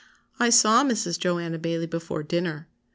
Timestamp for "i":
0.39-0.49